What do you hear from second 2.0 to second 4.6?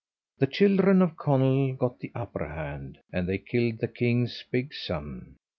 upper hand, and they killed the king's